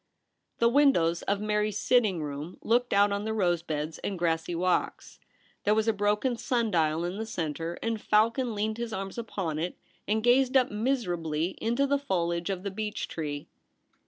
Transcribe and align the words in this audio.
The 0.57 0.67
windows 0.67 1.21
of 1.21 1.41
Mary's 1.41 1.77
sitting 1.77 2.23
room 2.23 2.57
looked 2.63 2.91
out 2.91 3.11
on 3.11 3.23
the 3.23 3.35
rose 3.35 3.61
beds 3.61 3.99
and 3.99 4.17
grassy 4.17 4.55
walks. 4.55 5.19
There 5.63 5.75
was 5.75 5.87
a 5.87 5.93
broken 5.93 6.37
sun 6.37 6.71
dial 6.71 7.05
in 7.05 7.17
the 7.19 7.25
centre, 7.27 7.77
and 7.83 8.01
Falcon 8.01 8.55
leaned 8.55 8.79
his 8.79 8.93
arms 8.93 9.19
upon 9.19 9.59
it 9.59 9.77
and 10.07 10.23
gazed 10.23 10.57
up 10.57 10.71
miser 10.71 11.13
ably 11.13 11.49
into 11.61 11.85
the 11.85 11.99
foliage 11.99 12.49
of 12.49 12.63
the 12.63 12.71
beech 12.71 13.07
tree. 13.09 13.47